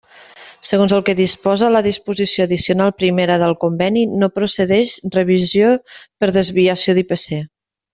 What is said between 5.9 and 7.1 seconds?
per desviació